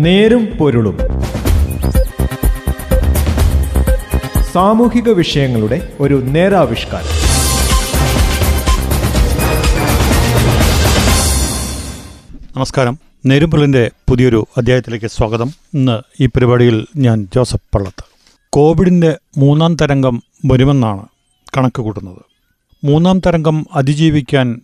[0.00, 0.98] നേരും പൊരുളും.
[4.52, 7.06] സാമൂഹിക വിഷയങ്ങളുടെ ഒരു നേരാവിഷ്കാരം.
[12.56, 12.98] നമസ്കാരം.
[13.26, 15.52] നേരുമ്പുള്ളിന്റെ പുതിയൊരു അധ്യായത്തിലേക്ക് സ്വാഗതം.
[15.74, 18.04] ഇന്ന് ഈ പരിപാടിയിൽ ഞാൻ ജോസഫ് പള്ളത്ത്.
[18.50, 21.06] കോവിഡിന്റെ മൂന്നാം തരംഗം വരുമെന്നാണ്
[21.56, 22.22] കണക്ക് കൂട്ടുന്നത്.
[22.84, 24.60] മൂന്നാം തരംഗം അതിജീവിക്കാൻ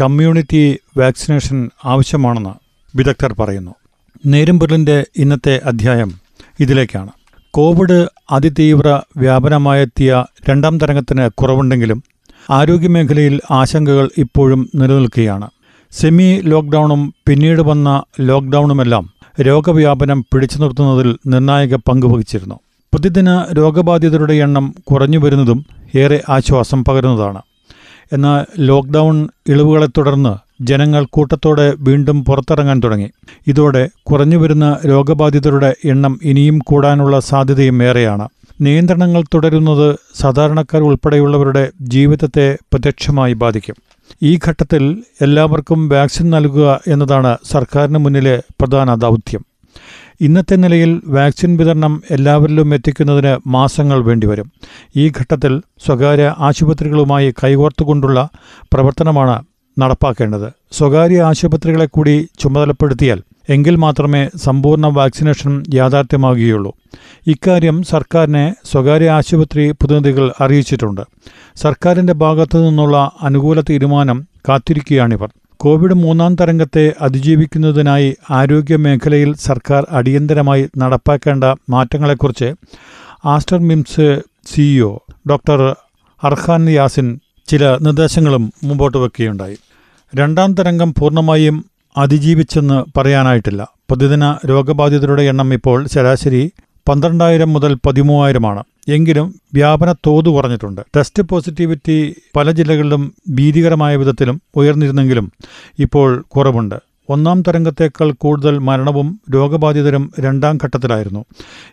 [0.00, 2.50] കമ്മ്യൂണിറ്റി വാക്സിനേഷൻ ആവശ്യമാണെന്ന്
[2.96, 3.74] വിദഗ്ധർ പറയുന്നു.
[4.26, 6.12] നേരുമ്പുള്ളിന്റെ ഇന്നത്തെ അധ്യായം
[6.60, 7.10] ഇതിലേക്കാണ്.
[7.50, 12.02] കോവിഡ് അതിതീവ്ര വ്യാപനമായെത്തിയ രണ്ടാം തരംഗത്തിന് കുറവുണ്ടെങ്കിലും
[12.50, 15.50] ആരോഗ്യമേഖലയിൽ ആശങ്കകൾ ഇപ്പോഴും നിലനിൽക്കുകയാണ്.
[15.90, 22.54] സെമി ലോക്ക്ഡൌണും പിന്നീട് വന്ന ലോക്ക്ഡൌണുമെല്ലാം രോഗവ്യാപനം പിടിച്ചു നിർത്തുന്നതിൽ നിർണായക പങ്കുവഹിച്ചിരുന്നു
[22.94, 27.42] പ്രതിദിന രോഗബാധിതരുടെ എണ്ണം കുറഞ്ഞു വരുന്നതും ഏറെ ആശ്വാസം പകരുന്നതാണ്.
[28.12, 33.10] എന്നാൽ ലോക്ക്ഡൌൺ ഇളവുകളെ തുടർന്ന് ജനങ്ങൾ കൂട്ടത്തോടെ വീണ്ടും പുറത്തിറങ്ങാൻ തുടങ്ങി.
[33.46, 38.28] ഇതോടെ കുറഞ്ഞുവരുന്ന രോഗബാധിതരുടെ എണ്ണം ഇനിയും കൂടാനുള്ള സാധ്യതയും ഏറെയാണ്.
[38.60, 43.74] നിയന്ത്രണങ്ങൾ തുടരുന്നത് സാധാരണക്കാർ ഉൾപ്പെടെയുള്ളവരുടെ ജീവിതത്തെ പ്രത്യക്ഷമായി ബാധിക്കും.
[44.22, 49.44] ഈ ഘട്ടത്തിൽ എല്ലാവർക്കും വാക്സിൻ നൽകുക എന്നതാണ് സർക്കാരിന് മുന്നിലെ പ്രധാന ദൗത്യം.
[50.20, 54.52] ഇന്നത്തെ നിലയിൽ വാക്സിൻ വിതരണം എല്ലാവരിലും എത്തിക്കുന്നതിന് മാസങ്ങൾ വേണ്ടിവരും.
[54.96, 58.28] ഈ ഘട്ടത്തിൽ സ്വകാര്യ ആശുപത്രികളുമായി കൈകോർത്തുകൊണ്ടുള്ള
[58.72, 59.42] പ്രവർത്തനമാണ്
[59.78, 60.52] നടപ്പാക്കേണ്ടത്.
[60.72, 66.74] സ്വകാര്യ ആശുപത്രികളെ കൂടി ചുമതലപ്പെടുത്തിയാൽ എങ്കിൽ മാത്രമേ സമ്പൂർണ വാക്സിനേഷൻ യാഥാർത്ഥ്യമാകുകയുള്ളൂ.
[67.26, 71.00] ഇക്കാര്യം സർക്കാരിനെ സ്വകാര്യ ആശുപത്രി പ്രതിനിധികൾ അറിയിച്ചിട്ടുണ്ട്.
[71.56, 75.28] സർക്കാരിന്റെ ഭാഗത്തു നിന്നുള്ള അനുകൂല തീരുമാനം കാത്തിരിക്കുകയാണിവർ.
[75.56, 82.54] കോവിഡ് മൂന്നാം തരംഗത്തെ അതിജീവിക്കുന്നതിനായി ആരോഗ്യ മേഖലയിൽ സർക്കാർ അടിയന്തരമായി നടപ്പാക്കേണ്ട മാറ്റങ്ങളെക്കുറിച്ച്
[83.24, 84.98] Aster MIMS CEO
[85.30, 85.76] doctor
[86.22, 89.56] Arhan Yasin ചില നിർദ്ദേശങ്ങളും മുമ്പോട്ട് വെക്കുകയുണ്ടായി.
[90.14, 91.64] രണ്ടാം തരംഗം പൂർണമായും
[91.96, 93.68] അതിജീവിച്ചെന്ന് പറയാനായിട്ടില്ല.
[93.90, 96.50] പ്രതിദിന രോഗബാധിതരുടെ എണ്ണം ഇപ്പോൾ ശരാശരി
[96.88, 98.64] പന്ത്രണ്ടായിരം മുതൽ പതിമൂവായിരമാണ്.
[98.88, 100.80] എങ്കിലും വ്യാപന തോത് കുറഞ്ഞിട്ടുണ്ട്.
[100.96, 105.32] ടെസ്റ്റ് പോസിറ്റിവിറ്റി പല ജില്ലകളിലും ഭീതികരമായ വിധത്തിലും ഉയർന്നിരുന്നെങ്കിലും
[105.78, 106.74] ഇപ്പോൾ കുറവുണ്ട്.
[107.08, 111.24] ഒന്നാം തരംഗത്തേക്കാൾ കൂടുതൽ മരണവും രോഗബാധിതരും രണ്ടാം ഘട്ടത്തിലായിരുന്നു.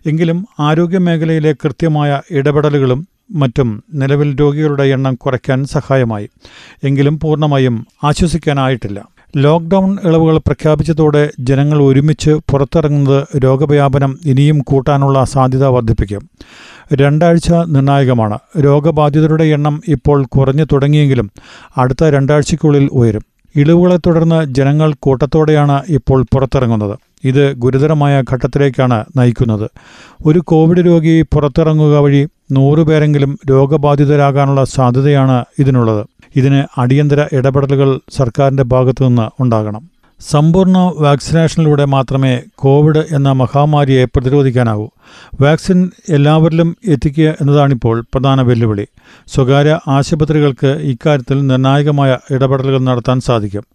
[0.06, 6.29] എങ്കിലും ആരോഗ്യമേഖലയിലെ കൃത്യമായ ഇടപെടലുകളും മറ്റും നിലവിൽ രോഗികളുടെ എണ്ണം കുറയ്ക്കാൻ സഹായമായി.
[6.84, 9.07] എങ്കിലും പൂർണമായും ആശ്വസിക്കാനായിട്ടില്ല.
[9.38, 16.29] ലോക്ക്ഡൌൺ ഇളവുകൾ പ്രഖ്യാപിച്ചതോടെ ജനങ്ങൾ ഒരുമിച്ച് പുറത്തിറങ്ങുന്നത് രോഗവ്യാപനം ഇനിയും കൂട്ടാനുള്ള സാധ്യത വർദ്ധിപ്പിക്കും.
[16.94, 18.39] രണ്ടാഴ്ച നിർണായകമാണ്.
[18.59, 21.31] രോഗബാധിതരുടെ എണ്ണം ഇപ്പോൾ കുറഞ്ഞു തുടങ്ങിയെങ്കിലും
[21.78, 23.22] അടുത്ത രണ്ടാഴ്ചയ്ക്കുള്ളിൽ ഉയരും.
[23.56, 27.00] ഇളവുകളെ തുടർന്ന് ജനങ്ങൾ കൂട്ടത്തോടെയാണ് ഇപ്പോൾ പുറത്തിറങ്ങുന്നത്.
[27.23, 29.69] ഇത് ഗുരുതരമായ ഘട്ടത്തിലേക്കാണ് നയിക്കുന്നത്.
[30.25, 36.06] ഒരു കോവിഡ് രോഗി പുറത്തിറങ്ങുക വഴി നൂറുപേരെങ്കിലും രോഗബാധിതരാകാനുള്ള സാധ്യതയാണ് ഇതിനുള്ളത്.
[36.36, 39.93] ഇതിന് അടിയന്തര ഇടപെടലുകൾ സർക്കാരിന്റെ ഭാഗത്തുനിന്ന് ഉണ്ടാകണം.
[40.29, 44.88] സമ്പൂർണ വാക്സിനേഷനിലൂടെ മാത്രമേ കോവിഡ് എന്ന മഹാമാരിയെ പ്രതിരോധിക്കാനാവൂ
[45.41, 48.88] വാക്സിൻ എല്ലാവരിലും എത്തിക്കുക എന്നതാണിപ്പോൾ പ്രധാന വെല്ലുവിളി.
[49.28, 53.66] സ്വകാര്യ ആശുപത്രികൾക്ക് ഇക്കാര്യത്തിൽ നിർണായകമായ ഇടപെടലുകൾ നടത്താൻ സാധിക്കും.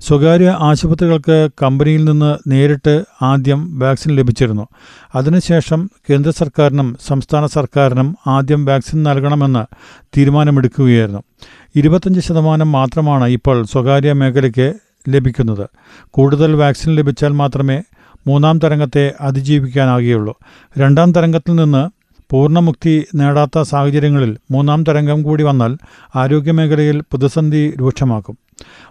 [0.00, 4.68] സ്വകാര്യ ആശുപത്രികൾക്ക് കമ്പനിയിൽ നിന്ന് നേരിട്ട് ആദ്യം വാക്സിൻ ലഭിച്ചിരുന്നു.
[5.14, 9.64] അതിനുശേഷം കേന്ദ്ര സർക്കാരിനും സംസ്ഥാന സർക്കാരിനും ആദ്യം വാക്സിൻ നൽകണമെന്ന്
[10.16, 11.22] തീരുമാനമെടുക്കുകയായിരുന്നു.
[11.76, 15.68] ഇരുപത്തഞ്ച് ശതമാനം മാത്രമാണ് ഇപ്പോൾ സ്വകാര്യ മേഖലയ്ക്ക് ലഭിക്കുന്നത്.
[16.10, 17.82] കൂടുതൽ വാക്സിൻ ലഭിച്ചാൽ മാത്രമേ
[18.26, 20.34] മൂന്നാം തരംഗത്തെ അതിജീവിക്കാനാകുകയുള്ളൂ.
[20.78, 21.82] രണ്ടാം തരംഗത്തിൽ നിന്ന്
[22.30, 25.76] പൂർണമുക്തി നേടാത്ത സാഹചര്യങ്ങളിൽ മൂന്നാം തരംഗം കൂടി വന്നാൽ
[26.16, 28.38] ആരോഗ്യമേഖലയിൽ പ്രതിസന്ധി രൂക്ഷമാക്കും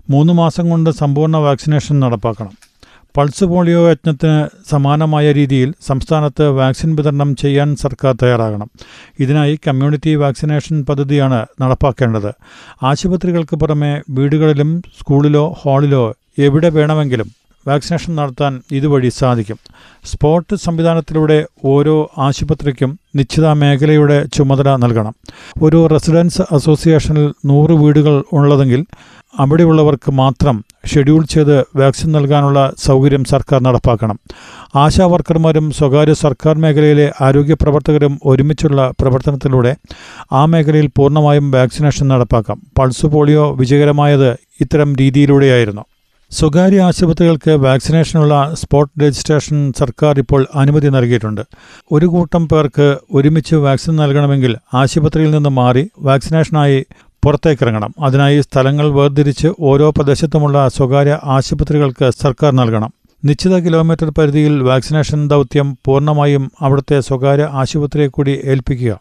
[0.09, 2.66] മൂന്ന് മാസം കൊണ്ട് സമ്പൂർണ വാക്സിനേഷൻ നടപ്പാക്കണം.
[3.17, 8.69] പൾസ് പോളിയോ യജ്ഞത്തിന് സമാനമായ രീതിയിൽ സംസ്ഥാനത്ത് വാക്സിൻ വിതരണം ചെയ്യാൻ സർക്കാർ തയ്യാറാകണം.
[9.19, 12.33] ഇതിനായി കമ്മ്യൂണിറ്റി വാക്സിനേഷൻ പദ്ധതിയാണ് നടപ്പാക്കേണ്ടത്.
[12.83, 17.31] ആശുപത്രികൾക്ക് പുറമെ വീടുകളിലും സ്കൂളിലോ ഹാളിലോ എവിടെ വേണമെങ്കിലും
[17.67, 19.57] വാക്സിനേഷൻ നടത്താൻ ഇതുവഴി സാധിക്കും.
[20.05, 25.15] സ്പോട്ട് സംവിധാനത്തിലൂടെ ഓരോ ആശുപത്രിക്കും നിശ്ചിത മേഖലയുടെ ചുമതല നൽകണം.
[25.61, 28.85] ഒരു റെസിഡൻസ് അസോസിയേഷനിൽ നൂറ് വീടുകൾ ഉള്ളതെങ്കിൽ
[29.39, 34.19] അവിടെയുള്ളവർക്ക് മാത്രം ഷെഡ്യൂൾ ചെയ്ത് വാക്സിൻ നൽകാനുള്ള സൗകര്യം സർക്കാർ നടപ്പാക്കണം.
[34.75, 39.75] ആശാ വർക്കർമാരും സ്വകാര്യ സർക്കാർ മേഖലയിലെ ആരോഗ്യ പ്രവർത്തകരും ഒരുമിച്ചുള്ള പ്രവർത്തനത്തിലൂടെ
[40.31, 42.61] ആ മേഖലയിൽ പൂർണമായും വാക്സിനേഷൻ നടപ്പാക്കാം.
[42.79, 44.31] പൾസ് പോളിയോ വിജയകരമായത്
[44.61, 45.85] ഇത്തരം രീതിയിലൂടെയായിരുന്നു.
[46.31, 51.41] സ്വകാര്യ ആശുപത്രികൾക്ക് വാക്സിനേഷനുള്ള സ്പോട്ട് രജിസ്ട്രേഷൻ സർക്കാർ ഇപ്പോൾ അനുമതി നൽകിയിട്ടുണ്ട്.
[51.91, 56.85] ഒരു കൂട്ടം പേർക്ക് ഒരുമിച്ച് വാക്സിൻ നൽകണമെങ്കിൽ ആശുപത്രിയിൽ നിന്ന് മാറി വാക്സിനേഷനായി
[57.27, 57.93] പുറത്തേക്കിറങ്ങണം.
[58.03, 62.93] അതിനായി സ്ഥലങ്ങൾ വേർതിരിച്ച് ഓരോ പ്രദേശത്തുമുള്ള സ്വകാര്യ ആശുപത്രികൾക്ക് സർക്കാർ നൽകണം.
[63.25, 68.99] നിശ്ചിത കിലോമീറ്റർ പരിധിയിൽ വാക്സിനേഷൻ ദൗത്യം പൂർണമായും അവിടുത്തെ സ്വകാര്യ ആശുപത്രിയെ കൂടി ഏൽപ്പിക്കുക.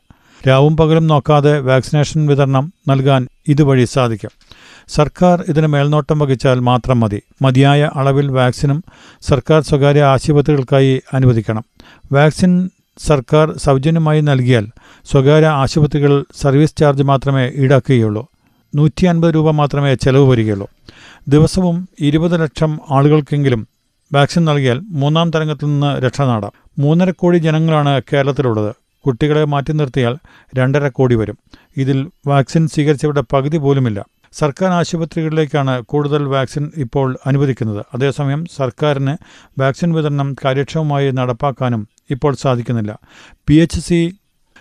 [0.49, 4.31] രാവും പകലും നോക്കാതെ വാക്സിനേഷൻ വിതരണം നൽകാൻ ഇതുവഴി സാധിക്കും.
[4.88, 7.22] സർക്കാർ ഇതിന് മേൽനോട്ടം വഹിച്ചാൽ മാത്രം മതി.
[7.43, 8.84] മതിയായ അളവിൽ വാക്സിനും
[9.22, 11.64] സർക്കാർ സ്വകാര്യ ആശുപത്രികൾക്കായി അനുവദിക്കണം.
[12.12, 14.69] വാക്സിൻ സർക്കാർ സൗജന്യമായി നൽകിയാൽ
[15.04, 18.28] സ്വകാര്യ ആശുപത്രികൾ സർവീസ് ചാർജ് മാത്രമേ ഈടാക്കുകയുള്ളൂ.
[18.75, 20.69] നൂറ്റി അൻപത് രൂപ മാത്രമേ ചെലവ് വരികയുള്ളൂ.
[21.28, 23.69] ദിവസവും ഇരുപത് ലക്ഷം ആളുകൾക്കെങ്കിലും
[24.12, 26.52] വാക്സിൻ നൽകിയാൽ മൂന്നാം തരംഗത്തിൽ നിന്ന് രക്ഷ നേടാം.
[26.78, 28.75] മൂന്നര കോടി ജനങ്ങളാണ് കേരളത്തിലുള്ളത്.
[29.06, 30.16] കുട്ടികളെ മാറ്റി നിർത്തിയാൽ
[30.56, 31.38] രണ്ടര കോടി വരും.
[31.76, 34.04] ഇതിൽ വാക്സിൻ സ്വീകരിച്ചവരുടെ പകുതി പോലുമില്ല.
[34.32, 37.87] സർക്കാർ ആശുപത്രികളിലേക്കാണ് കൂടുതൽ വാക്സിൻ ഇപ്പോൾ അനുവദിക്കുന്നത്.
[37.94, 39.16] അതേസമയം സർക്കാരിന്
[39.60, 42.99] വാക്സിൻ വിതരണം കാര്യക്ഷമമായി നടപ്പാക്കാനും ഇപ്പോൾ സാധിക്കുന്നില്ല.
[43.49, 44.12] P H C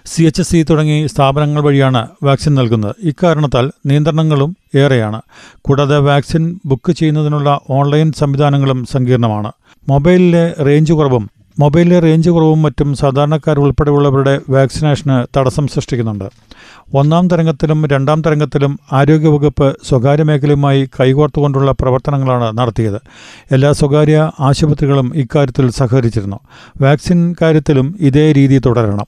[0.05, 2.95] C H C തുടങ്ങി സ്ഥാപനങ്ങൾ വഴിയാണ് വാക്സിൻ നൽകുന്നത്.
[3.03, 5.21] ഇക്കാരണത്താൽ നിയന്ത്രണങ്ങളും ഏറെയാണ്.
[5.61, 9.51] കൂടാതെ വാക്സിൻ ബുക്ക് ചെയ്യുന്നതിനുള്ള ഓൺലൈൻ സംവിധാനങ്ങളും സങ്കീർണമാണ്.
[9.89, 11.29] മൊബൈലിലെ റേഞ്ച് കുറവും
[11.59, 16.23] മൊബൈലിലെ റേഞ്ച് കുറവും മറ്റും സാധാരണക്കാർ ഉൾപ്പെടെയുള്ളവരുടെ വാക്സിനേഷന് തടസ്സം സൃഷ്ടിക്കുന്നുണ്ട്.
[16.93, 23.01] ഒന്നാം തരംഗത്തിലും രണ്ടാം തരംഗത്തിലും ആരോഗ്യവകുപ്പ് സ്വകാര്യ മേഖലയുമായി കൈകോർത്തുകൊണ്ടുള്ള പ്രവർത്തനങ്ങളാണ് നടത്തിയത്.
[23.51, 26.39] എല്ലാ സ്വകാര്യ ആശുപത്രികളും ഇക്കാര്യത്തിൽ സഹകരിച്ചിരുന്നു.
[26.81, 29.05] വാക്സിൻ കാര്യത്തിലും ഇതേ രീതി തുടരണം.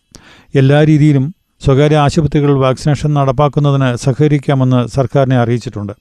[0.56, 5.94] എല്ലാ രീതിയിലും സ്വകാര്യ ആശുപത്രികൾ വാക്സിനേഷൻ നടപ്പാക്കുന്നതിന് സഹകരിക്കാമെന്ന് സർക്കാരിനെ അറിയിച്ചിട്ടുണ്ട്.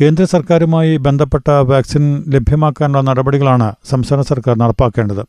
[0.00, 5.22] കേന്ദ്ര സർക്കാരുമായി ബന്ധപ്പെട്ട വാക്സിൻ ലഭ്യമാക്കാനുള്ള നടപടികളാണ് സംസ്ഥാന സർക്കാർ നടപ്പാക്കേണ്ടത്.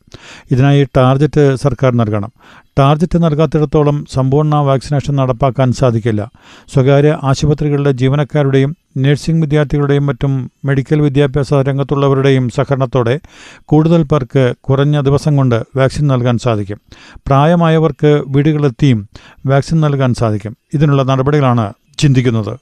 [0.50, 2.32] ഇതിനായി ടാർജറ്റ് സർക്കാർ നൽകണം.
[2.78, 6.30] ടാർജറ്റ് നൽകാത്തിടത്തോളം സമ്പൂർണ വാക്സിനേഷൻ നടപ്പാക്കാൻ സാധിക്കില്ല.
[6.74, 13.20] സ്വകാര്യ ആശുപത്രികളുടെ ജീവനക്കാരുടെയും നഴ്സിംഗ് വിദ്യാർത്ഥികളുടെയും മറ്റും മെഡിക്കൽ വിദ്യാഭ്യാസ രംഗത്തുള്ളവരുടെയും സഹകരണത്തോടെ
[13.64, 16.80] കൂടുതൽ പേർക്ക് കുറഞ്ഞ ദിവസം കൊണ്ട് വാക്സിൻ നൽകാൻ സാധിക്കും.
[17.26, 19.08] പ്രായമായവർക്ക് വീടുകളെത്തിയും
[19.46, 20.56] വാക്സിൻ നൽകാൻ സാധിക്കും.
[20.74, 22.58] ഇതിനുള്ള നടപടികളാണ് ചിന്തിക്കുന്നത്.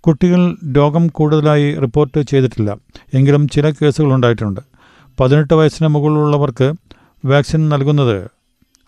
[0.00, 2.76] കുട്ടികൾ രോഗം കൂടുതലായി റിപ്പോർട്ട് ചെയ്തിട്ടില്ല.
[3.14, 4.60] എങ്കിലും ചില കേസുകൾ ഉണ്ടായിട്ടുണ്ട്.
[5.20, 6.72] പതിനെട്ട് വയസ്സിന് മുകളിലുള്ളവർക്ക്
[7.24, 8.28] വാക്സിൻ നൽകുന്നത്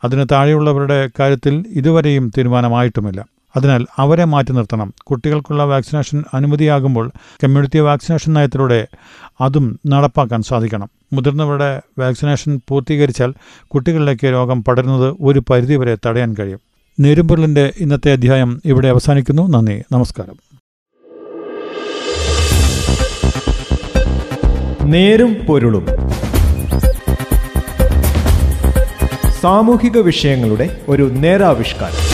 [0.05, 3.25] അതിന് താഴെയുള്ളവരുടെ കാര്യത്തിൽ ഇതുവരെയും തീരുമാനമായിട്ടുമില്ല.
[3.57, 4.95] അതിനാൽ അവരെ മാറ്റി നിർത്തണം.
[5.03, 7.13] കുട്ടികൾക്കുള്ള വാക്സിനേഷൻ അനുമതിയാകുമ്പോൾ
[7.45, 8.87] കമ്മ്യൂണിറ്റി വാക്സിനേഷൻ നയത്തിലൂടെ
[9.41, 10.91] അതും നടപ്പാക്കാൻ സാധിക്കണം.
[11.13, 13.35] മുതിർന്നവരുടെ വാക്സിനേഷൻ പൂർത്തീകരിച്ചാൽ
[13.67, 16.61] കുട്ടികളിലേക്ക് രോഗം പടരുന്നത് ഒരു പരിധിവരെ തടയാൻ കഴിയും.
[17.01, 19.49] നേരുംപൊരുളിന്റെ ഇന്നത്തെ അധ്യായം ഇവിടെ അവസാനിക്കുന്നു.
[19.49, 19.83] നന്ദി.
[19.93, 20.55] നമസ്കാരം.
[24.91, 25.87] നേരും പൊരുളും.
[29.41, 32.14] സാമൂഹിക വിഷയങ്ങളുടെ ഒരു നേരാവിഷ്കാരം.